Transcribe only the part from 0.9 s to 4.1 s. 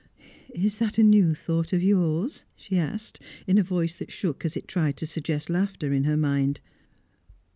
a new thought of yours?" she asked, in a voice